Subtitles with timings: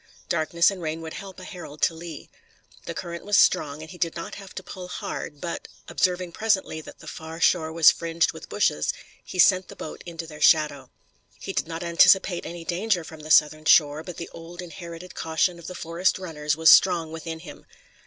[0.29, 2.27] Darkness and rain would help a herald to Lee.
[2.85, 6.81] The current was strong, and he did not have to pull hard, but, observing presently
[6.81, 8.93] that the far shore was fringed with bushes,
[9.23, 10.89] he sent the boat into their shadow.
[11.39, 15.59] He did not anticipate any danger from the southern shore, but the old inherited caution
[15.59, 17.67] of the forest runners was strong within him.